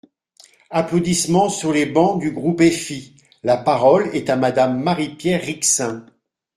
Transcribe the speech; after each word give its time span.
(Applaudissements 0.71 1.49
sur 1.49 1.71
les 1.73 1.85
bancs 1.85 2.19
du 2.19 2.31
groupe 2.31 2.63
FI.) 2.67 3.15
La 3.43 3.55
parole 3.55 4.09
est 4.15 4.31
à 4.31 4.35
Madame 4.35 4.81
Marie-Pierre 4.81 5.43
Rixain. 5.43 6.03